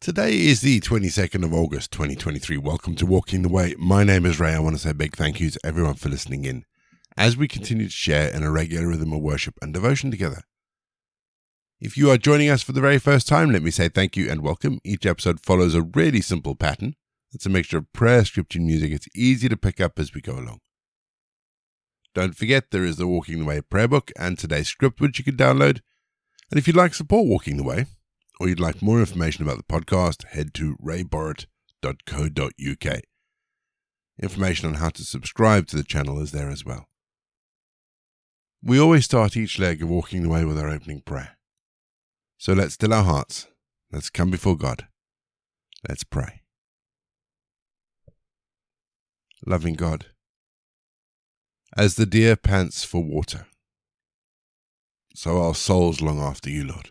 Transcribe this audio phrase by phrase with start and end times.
[0.00, 2.56] Today is the 22nd of August 2023.
[2.56, 3.74] Welcome to Walking the Way.
[3.78, 4.54] My name is Ray.
[4.54, 6.64] I want to say a big thank you to everyone for listening in
[7.18, 10.40] as we continue to share in a regular rhythm of worship and devotion together.
[11.82, 14.30] If you are joining us for the very first time, let me say thank you
[14.30, 14.80] and welcome.
[14.84, 16.94] Each episode follows a really simple pattern.
[17.34, 18.92] It's a mixture of prayer, scripture, and music.
[18.92, 20.60] It's easy to pick up as we go along.
[22.14, 25.24] Don't forget there is the Walking the Way prayer book and today's script, which you
[25.26, 25.82] can download.
[26.50, 27.84] And if you'd like support Walking the Way,
[28.40, 33.00] or you'd like more information about the podcast, head to rayborrett.co.uk.
[34.22, 36.88] Information on how to subscribe to the channel is there as well.
[38.62, 41.36] We always start each leg of Walking the Way with our opening prayer.
[42.38, 43.46] So let's still our hearts.
[43.92, 44.86] Let's come before God.
[45.86, 46.40] Let's pray.
[49.46, 50.06] Loving God,
[51.76, 53.46] as the deer pants for water,
[55.14, 56.90] so our souls long after you, Lord.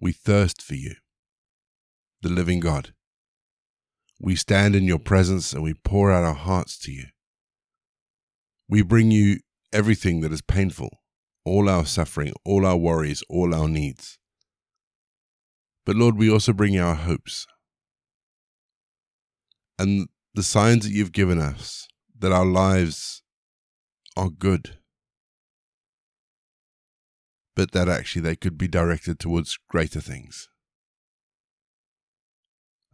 [0.00, 0.94] We thirst for you,
[2.22, 2.94] the living God.
[4.20, 7.06] We stand in your presence and we pour out our hearts to you.
[8.68, 9.40] We bring you
[9.72, 10.90] everything that is painful,
[11.44, 14.18] all our suffering, all our worries, all our needs.
[15.84, 17.46] But Lord, we also bring our hopes
[19.78, 21.86] and the signs that you've given us
[22.18, 23.22] that our lives
[24.16, 24.77] are good,
[27.58, 30.48] but that actually they could be directed towards greater things.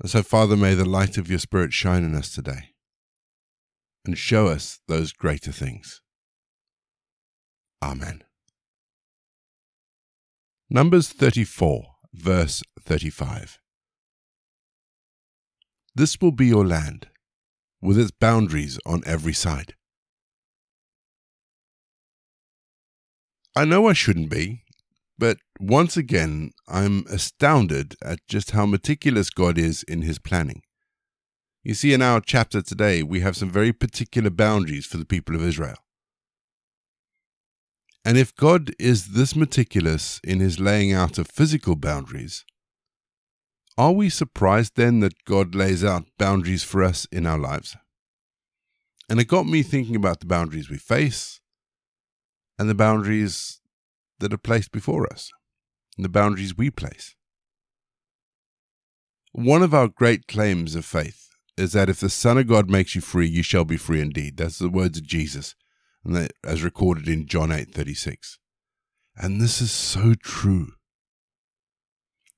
[0.00, 2.70] And so, Father, may the light of your Spirit shine in us today
[4.06, 6.00] and show us those greater things.
[7.82, 8.24] Amen.
[10.70, 13.58] Numbers 34, verse 35.
[15.94, 17.08] This will be your land,
[17.82, 19.74] with its boundaries on every side.
[23.56, 24.62] I know I shouldn't be,
[25.16, 30.62] but once again, I'm astounded at just how meticulous God is in his planning.
[31.62, 35.36] You see, in our chapter today, we have some very particular boundaries for the people
[35.36, 35.76] of Israel.
[38.04, 42.44] And if God is this meticulous in his laying out of physical boundaries,
[43.78, 47.76] are we surprised then that God lays out boundaries for us in our lives?
[49.08, 51.40] And it got me thinking about the boundaries we face
[52.58, 53.60] and the boundaries
[54.20, 55.30] that are placed before us,
[55.96, 57.14] and the boundaries we place.
[59.32, 62.94] One of our great claims of faith is that if the Son of God makes
[62.94, 64.36] you free, you shall be free indeed.
[64.36, 65.54] That's the words of Jesus
[66.04, 68.38] and that, as recorded in John 8:36.
[69.16, 70.74] And this is so true.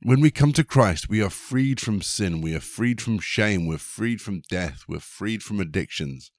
[0.02, 3.66] When we come to Christ, we are freed from sin, we are freed from shame,
[3.66, 6.30] we're freed from death, we're freed from addictions.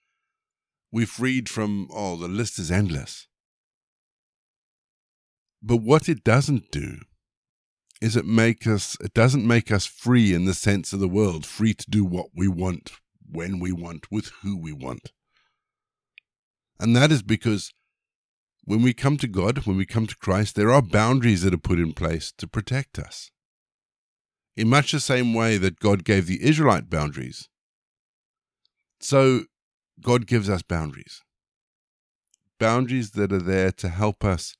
[0.92, 3.28] We're freed from oh, the list is endless.
[5.62, 7.00] But what it doesn't do
[8.02, 11.46] is it make us it doesn't make us free in the sense of the world,
[11.46, 12.92] free to do what we want,
[13.30, 15.12] when we want, with who we want.
[16.80, 17.74] And that is because
[18.66, 21.58] when we come to God, when we come to Christ, there are boundaries that are
[21.58, 23.32] put in place to protect us.
[24.56, 27.48] In much the same way that God gave the Israelite boundaries,
[29.00, 29.44] so
[30.02, 31.22] God gives us boundaries.
[32.60, 34.56] Boundaries that are there to help us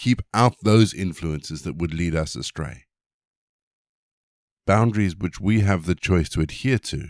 [0.00, 2.84] keep out those influences that would lead us astray.
[4.66, 7.08] Boundaries which we have the choice to adhere to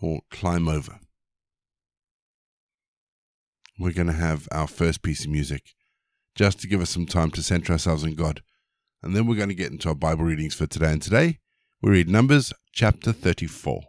[0.00, 1.00] or climb over
[3.78, 5.74] we're going to have our first piece of music
[6.34, 8.42] just to give us some time to center ourselves in God.
[9.02, 10.92] And then we're going to get into our Bible readings for today.
[10.92, 11.38] And today
[11.80, 13.82] we read Numbers chapter 34.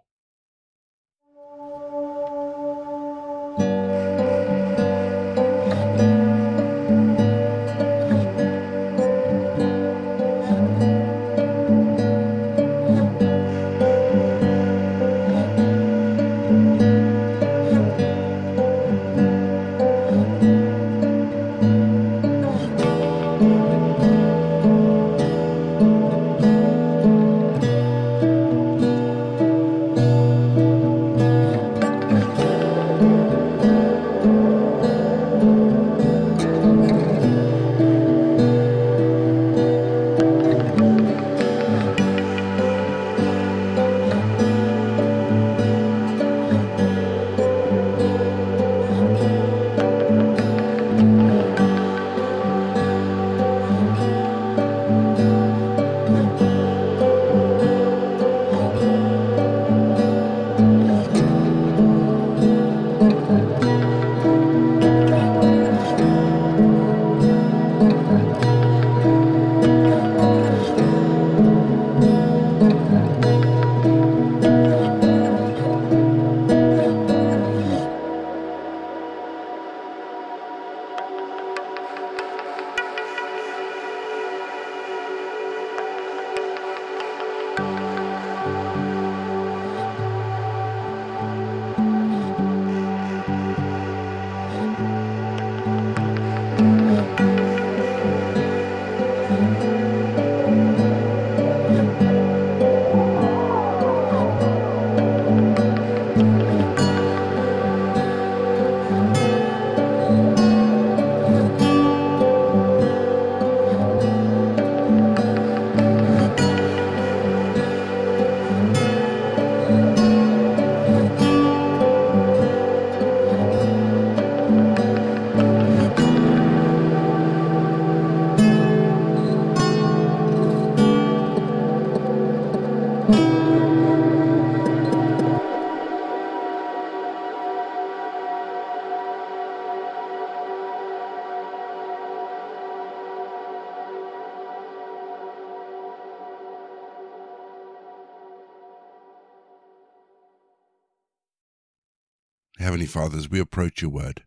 [152.70, 154.26] Heavenly Father, as we approach your word,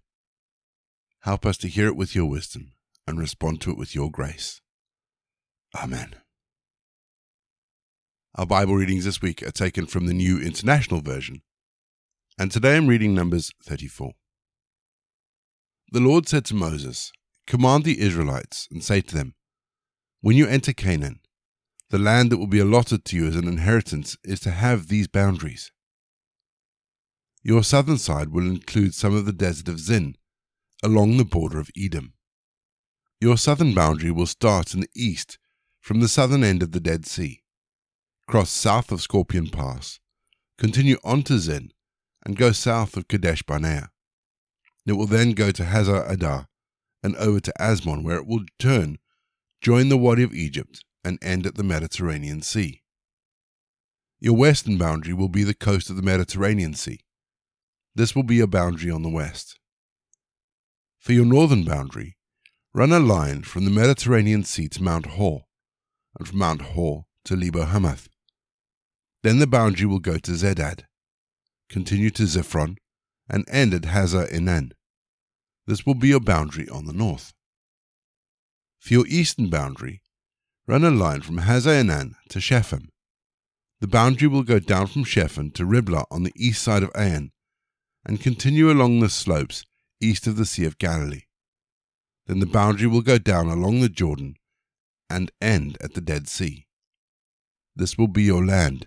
[1.21, 2.73] help us to hear it with your wisdom
[3.07, 4.61] and respond to it with your grace.
[5.81, 6.17] Amen.
[8.35, 11.43] Our Bible readings this week are taken from the New International Version,
[12.37, 14.11] and today I'm reading Numbers 34.
[15.93, 17.13] The Lord said to Moses,
[17.47, 19.37] Command the Israelites and say to them,
[20.21, 21.21] When you enter Canaan,
[21.91, 25.07] the land that will be allotted to you as an inheritance is to have these
[25.07, 25.71] boundaries.
[27.45, 30.17] Your southern side will include some of the desert of Zin,
[30.81, 32.15] along the border of Edom.
[33.21, 35.39] Your southern boundary will start in the east
[35.81, 37.43] from the southern end of the Dead Sea,
[38.29, 39.99] cross south of Scorpion Pass,
[40.57, 41.73] continue on to Zin,
[42.25, 43.91] and go south of Kadesh Barnea.
[44.87, 46.47] It will then go to Hazar Addar
[47.03, 48.99] and over to Azmon, where it will turn,
[49.61, 52.83] join the Wadi of Egypt, and end at the Mediterranean Sea.
[54.21, 57.01] Your western boundary will be the coast of the Mediterranean Sea
[57.95, 59.59] this will be a boundary on the west.
[60.99, 62.17] For your northern boundary,
[62.73, 65.45] run a line from the Mediterranean Sea to Mount Hor,
[66.19, 68.09] and from Mount Hor to Lebo Hamath.
[69.23, 70.85] Then the boundary will go to Zedad,
[71.69, 72.77] continue to Ziphron,
[73.29, 74.73] and end at Hazar Enan.
[75.67, 77.33] This will be your boundary on the north.
[78.79, 80.03] For your eastern boundary,
[80.67, 82.89] run a line from Hazar Enan to Shepham.
[83.81, 87.32] The boundary will go down from Shepham to Riblah on the east side of Ain
[88.05, 89.65] and continue along the slopes
[90.01, 91.23] east of the Sea of Galilee.
[92.27, 94.37] Then the boundary will go down along the Jordan
[95.09, 96.67] and end at the Dead Sea.
[97.75, 98.87] This will be your land,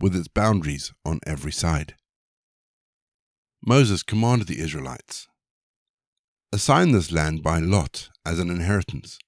[0.00, 1.94] with its boundaries on every side.
[3.64, 5.28] Moses commanded the Israelites
[6.52, 9.18] Assign this land by lot as an inheritance.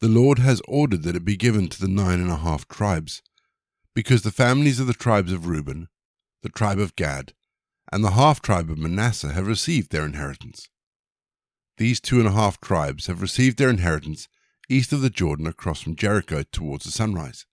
[0.00, 3.22] The Lord has ordered that it be given to the nine and a half tribes,
[3.94, 5.88] because the families of the tribes of Reuben,
[6.42, 7.32] the tribe of Gad,
[7.92, 10.68] and the half tribe of Manasseh have received their inheritance.
[11.78, 14.28] These two and a half tribes have received their inheritance
[14.68, 17.46] east of the Jordan across from Jericho towards the sunrise.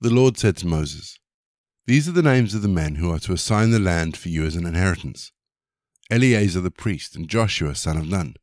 [0.00, 1.18] The Lord said to Moses,
[1.86, 4.44] These are the names of the men who are to assign the land for you
[4.44, 5.32] as an inheritance
[6.10, 8.34] Eleazar the priest and Joshua son of Nun,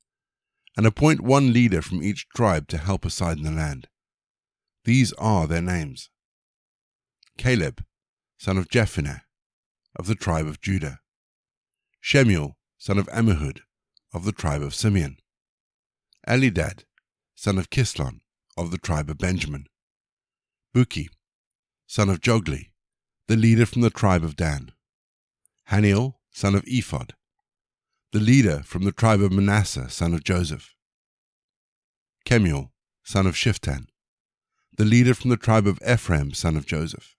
[0.76, 3.88] and appoint one leader from each tribe to help assign the land.
[4.86, 6.10] These are their names
[7.38, 7.84] Caleb,
[8.40, 9.22] son of Jephunneh,
[9.96, 11.00] of the tribe of Judah,
[12.00, 13.62] Shemuel, son of Ammihud,
[14.14, 15.18] of the tribe of Simeon,
[16.28, 16.84] Elidad,
[17.36, 18.22] son of Kislon,
[18.58, 19.68] of the tribe of Benjamin,
[20.76, 21.08] Bukki,
[21.88, 22.72] son of Jogli,
[23.28, 24.72] the leader from the tribe of Dan,
[25.66, 27.14] Hanniel, son of Ephod,
[28.12, 30.76] the leader from the tribe of Manasseh, son of Joseph,
[32.26, 32.72] Kemuel,
[33.04, 33.88] son of Shiphtan,
[34.78, 37.16] the leader from the tribe of Ephraim, son of Joseph,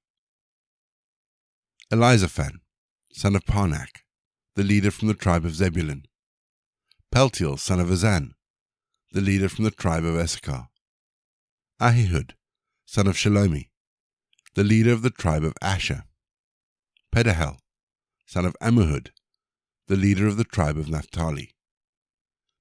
[1.92, 2.59] Elizaphan,
[3.12, 4.02] son of Parnak,
[4.56, 6.04] the leader from the tribe of Zebulun,
[7.12, 8.32] Paltiel, son of Azzan,
[9.12, 10.68] the leader from the tribe of Issachar,
[11.80, 12.32] Ahihud,
[12.86, 13.68] son of Shelomi,
[14.54, 16.04] the leader of the tribe of Asher,
[17.14, 17.58] Pedahel,
[18.26, 19.08] son of Ammihud,
[19.88, 21.54] the leader of the tribe of Naphtali.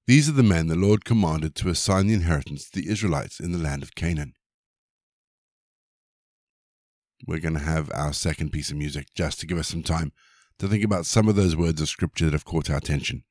[0.06, 3.52] These are the men the Lord commanded to assign the inheritance to the Israelites in
[3.52, 4.34] the land of Canaan.
[7.26, 10.12] We're going to have our second piece of music just to give us some time
[10.60, 13.24] to think about some of those words of scripture that have caught our attention.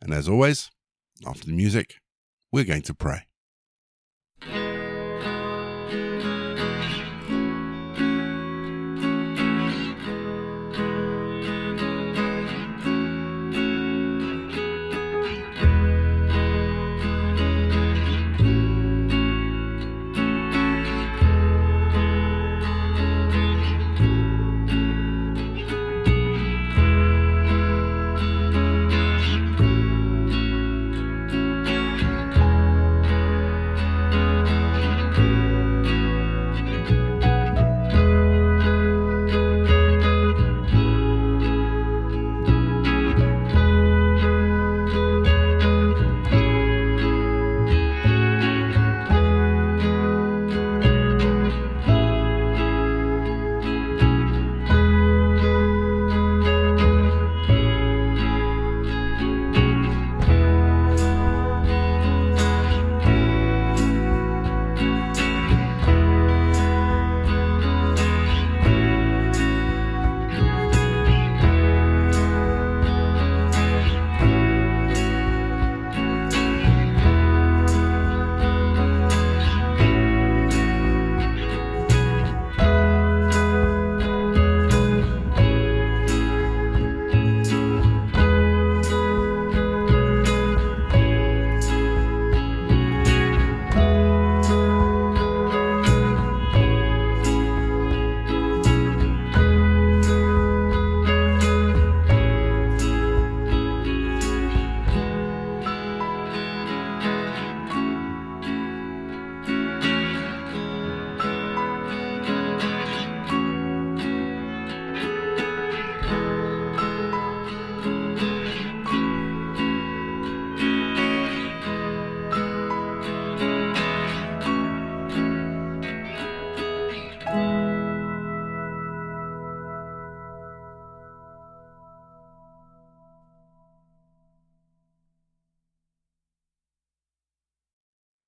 [0.00, 0.70] And as always,
[1.24, 2.00] after the music,
[2.50, 3.26] we're going to pray.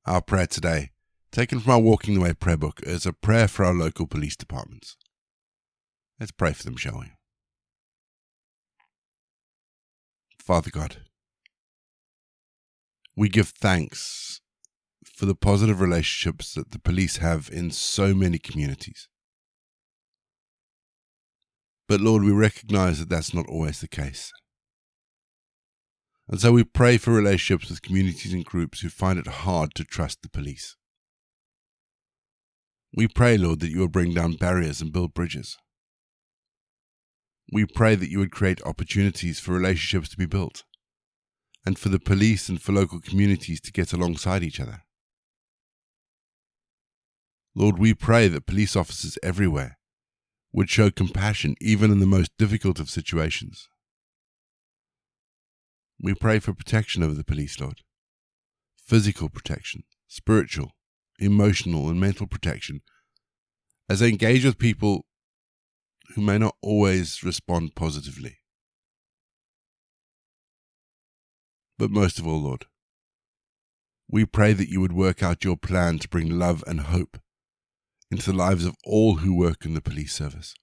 [0.07, 0.91] Our prayer today,
[1.33, 4.37] taken from our Walking the Way prayer book, is a prayer for our local police
[4.37, 4.99] departments.
[6.21, 7.13] Let's pray for them, shall we?
[10.39, 10.99] Father God,
[13.17, 14.43] we give thanks
[15.07, 19.09] for the positive relationships that the police have in so many communities.
[21.89, 24.31] But Lord, we recognize that that's not always the case.
[26.29, 29.85] And so we pray for relationships with communities and groups who find it hard to
[29.85, 30.77] trust the police.
[32.97, 35.59] We pray, Lord, that you will bring down barriers and build bridges.
[37.53, 40.65] We pray that you would create opportunities for relationships to be built
[41.67, 44.83] and for the police and for local communities to get alongside each other.
[47.55, 49.79] Lord, we pray that police officers everywhere
[50.53, 53.69] would show compassion even in the most difficult of situations.
[56.01, 57.81] We pray for protection over the police, Lord.
[58.77, 60.73] Physical protection, spiritual,
[61.19, 62.83] emotional, and mental protection
[63.89, 65.07] as they engage with people
[66.15, 68.39] who may not always respond positively.
[71.79, 72.67] But most of all, Lord,
[74.09, 77.19] we pray that you would work out your plan to bring love and hope
[78.11, 80.55] into the lives of all who work in the police service.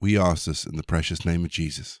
[0.00, 2.00] We ask this in the precious name of Jesus,